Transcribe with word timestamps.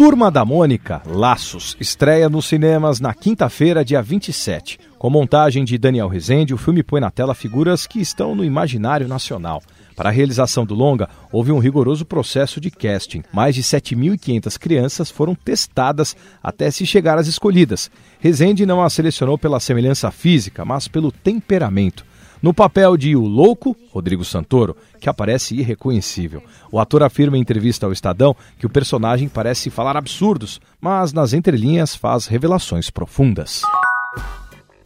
Turma 0.00 0.30
da 0.30 0.46
Mônica, 0.46 1.02
Laços, 1.04 1.76
estreia 1.78 2.26
nos 2.26 2.46
cinemas 2.46 3.00
na 3.00 3.12
quinta-feira, 3.12 3.84
dia 3.84 4.00
27. 4.00 4.78
Com 4.98 5.10
montagem 5.10 5.62
de 5.62 5.76
Daniel 5.76 6.08
Rezende, 6.08 6.54
o 6.54 6.56
filme 6.56 6.82
põe 6.82 7.02
na 7.02 7.10
tela 7.10 7.34
figuras 7.34 7.86
que 7.86 8.00
estão 8.00 8.34
no 8.34 8.42
imaginário 8.42 9.06
nacional. 9.06 9.62
Para 9.94 10.08
a 10.08 10.12
realização 10.12 10.64
do 10.64 10.74
longa, 10.74 11.06
houve 11.30 11.52
um 11.52 11.58
rigoroso 11.58 12.06
processo 12.06 12.62
de 12.62 12.70
casting. 12.70 13.22
Mais 13.30 13.54
de 13.54 13.62
7.500 13.62 14.58
crianças 14.58 15.10
foram 15.10 15.34
testadas 15.34 16.16
até 16.42 16.70
se 16.70 16.86
chegar 16.86 17.18
às 17.18 17.26
escolhidas. 17.26 17.90
Rezende 18.20 18.64
não 18.64 18.82
a 18.82 18.88
selecionou 18.88 19.36
pela 19.36 19.60
semelhança 19.60 20.10
física, 20.10 20.64
mas 20.64 20.88
pelo 20.88 21.12
temperamento. 21.12 22.06
No 22.42 22.54
papel 22.54 22.96
de 22.96 23.14
O 23.14 23.26
Louco, 23.26 23.76
Rodrigo 23.92 24.24
Santoro, 24.24 24.74
que 24.98 25.10
aparece 25.10 25.54
irreconhecível. 25.54 26.42
O 26.72 26.78
ator 26.80 27.02
afirma 27.02 27.36
em 27.36 27.40
entrevista 27.40 27.84
ao 27.84 27.92
Estadão 27.92 28.34
que 28.58 28.64
o 28.64 28.70
personagem 28.70 29.28
parece 29.28 29.68
falar 29.68 29.96
absurdos, 29.96 30.60
mas 30.80 31.12
nas 31.12 31.34
entrelinhas 31.34 31.94
faz 31.94 32.26
revelações 32.26 32.88
profundas. 32.88 33.60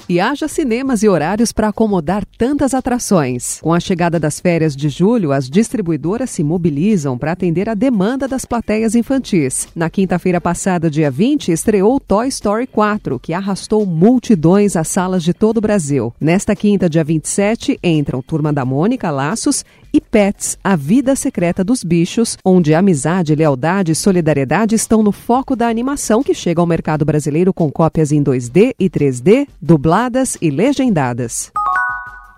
E 0.06 0.20
haja 0.20 0.46
cinemas 0.46 1.02
e 1.02 1.08
horários 1.08 1.50
para 1.50 1.68
acomodar 1.68 2.26
tantas 2.36 2.74
atrações. 2.74 3.58
Com 3.62 3.72
a 3.72 3.80
chegada 3.80 4.20
das 4.20 4.38
férias 4.38 4.76
de 4.76 4.90
julho, 4.90 5.32
as 5.32 5.48
distribuidoras 5.48 6.28
se 6.28 6.44
mobilizam 6.44 7.16
para 7.16 7.32
atender 7.32 7.70
a 7.70 7.74
demanda 7.74 8.28
das 8.28 8.44
plateias 8.44 8.94
infantis. 8.94 9.66
Na 9.74 9.88
quinta-feira 9.88 10.42
passada, 10.42 10.90
dia 10.90 11.10
20, 11.10 11.50
estreou 11.50 11.98
Toy 11.98 12.28
Story 12.28 12.66
4, 12.66 13.18
que 13.18 13.32
arrastou 13.32 13.86
multidões 13.86 14.76
às 14.76 14.88
salas 14.88 15.24
de 15.24 15.32
todo 15.32 15.56
o 15.56 15.62
Brasil. 15.62 16.12
Nesta 16.20 16.54
quinta, 16.54 16.86
dia 16.86 17.02
27, 17.02 17.78
entram 17.82 18.20
Turma 18.20 18.52
da 18.52 18.64
Mônica, 18.64 19.10
Laços 19.10 19.64
e 19.94 20.00
Pets, 20.00 20.58
A 20.64 20.74
Vida 20.74 21.14
Secreta 21.14 21.62
dos 21.62 21.84
Bichos, 21.84 22.36
onde 22.44 22.74
amizade, 22.74 23.32
lealdade 23.32 23.92
e 23.92 23.94
solidariedade 23.94 24.74
estão 24.74 25.04
no 25.04 25.12
foco 25.12 25.54
da 25.54 25.68
animação 25.68 26.20
que 26.20 26.34
chega 26.34 26.60
ao 26.60 26.66
mercado 26.66 27.04
brasileiro 27.04 27.54
com 27.54 27.70
cópias 27.70 28.10
em 28.10 28.20
2D 28.20 28.74
e 28.76 28.90
3D, 28.90 29.46
dubladas 29.62 30.36
e 30.42 30.50
legendadas. 30.50 31.52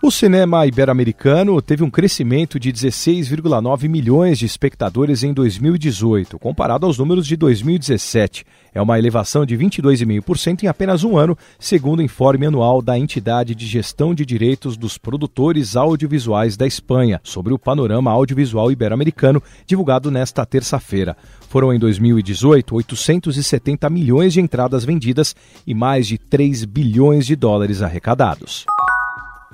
O 0.07 0.11
cinema 0.13 0.65
ibero-americano 0.65 1.61
teve 1.61 1.83
um 1.83 1.91
crescimento 1.91 2.61
de 2.61 2.73
16,9 2.73 3.89
milhões 3.89 4.39
de 4.39 4.47
espectadores 4.47 5.25
em 5.25 5.35
2018, 5.35 6.39
comparado 6.39 6.87
aos 6.87 6.97
números 6.97 7.27
de 7.27 7.35
2017. 7.35 8.47
É 8.73 8.81
uma 8.81 9.01
elevação 9.01 9.45
de 9.45 9.59
22,5% 9.59 10.63
em 10.63 10.69
apenas 10.69 11.03
um 11.03 11.19
ano, 11.19 11.37
segundo 11.59 11.99
o 11.99 12.03
informe 12.05 12.47
anual 12.47 12.81
da 12.81 12.97
entidade 12.97 13.53
de 13.53 13.67
gestão 13.67 14.15
de 14.15 14.25
direitos 14.25 14.77
dos 14.77 14.97
produtores 14.97 15.75
audiovisuais 15.75 16.57
da 16.57 16.69
Espanha, 16.69 17.21
sobre 17.25 17.53
o 17.53 17.59
panorama 17.59 18.13
audiovisual 18.13 18.71
ibero-americano, 18.71 19.43
divulgado 19.67 20.09
nesta 20.09 20.47
terça-feira. 20.47 21.17
Foram 21.49 21.75
em 21.75 21.81
2018 21.81 22.77
870 22.77 23.91
milhões 23.91 24.35
de 24.35 24.41
entradas 24.41 24.85
vendidas 24.85 25.35
e 25.67 25.75
mais 25.75 26.07
de 26.07 26.17
3 26.17 26.65
bilhões 26.65 27.27
de 27.27 27.35
dólares 27.35 27.83
arrecadados. 27.83 28.65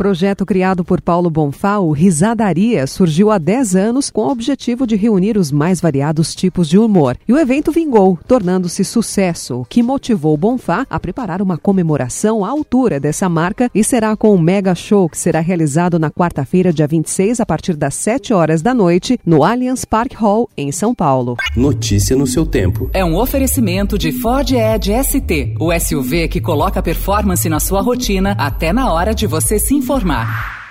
Projeto 0.03 0.45
criado 0.45 0.85
por 0.85 1.01
Paulo 1.01 1.31
Bonfá, 1.31 1.79
o 1.79 1.93
Risadaria, 1.93 2.89
surgiu 2.89 3.31
há 3.31 3.39
10 3.39 3.77
anos 3.77 4.11
com 4.11 4.23
o 4.23 4.33
objetivo 4.33 4.85
de 4.85 4.97
reunir 4.97 5.39
os 5.39 5.53
mais 5.53 5.81
variados 5.81 6.35
tipos 6.35 6.69
de 6.69 6.77
humor. 6.77 7.17
E 7.29 7.33
o 7.33 7.39
evento 7.39 7.71
vingou, 7.71 8.19
tornando-se 8.27 8.85
sucesso, 8.85 9.61
o 9.61 9.65
que 9.65 9.81
motivou 9.81 10.37
Bonfá 10.37 10.85
a 10.91 10.99
preparar 10.99 11.41
uma 11.41 11.57
comemoração 11.57 12.45
à 12.45 12.49
altura 12.49 12.99
dessa 12.99 13.29
marca 13.29 13.71
e 13.73 13.85
será 13.85 14.17
com 14.17 14.35
um 14.35 14.41
mega 14.41 14.75
show 14.75 15.09
que 15.09 15.17
será 15.17 15.39
realizado 15.39 16.01
na 16.01 16.11
quarta-feira, 16.11 16.73
dia 16.73 16.89
26, 16.89 17.39
a 17.39 17.47
partir 17.47 17.77
das 17.77 17.95
7 17.95 18.35
horas 18.35 18.61
da 18.61 18.75
noite, 18.75 19.21
no 19.25 19.45
Allianz 19.45 19.85
Park 19.85 20.15
Hall, 20.15 20.51
em 20.57 20.73
São 20.73 20.93
Paulo. 20.97 21.37
Notícia 21.57 22.17
no 22.17 22.27
seu 22.27 22.45
tempo. 22.45 22.91
É 22.93 23.05
um 23.05 23.17
oferecimento 23.17 23.97
de 23.97 24.11
Ford 24.11 24.51
Edge 24.51 24.93
ST, 25.05 25.55
o 25.61 25.73
SUV 25.79 26.27
que 26.27 26.41
coloca 26.41 26.83
performance 26.83 27.49
na 27.49 27.61
sua 27.61 27.81
rotina 27.81 28.35
até 28.37 28.73
na 28.73 28.93
hora 28.93 29.15
de 29.15 29.29
você 29.29 29.61
se 29.61 29.77
informar. 29.93 30.62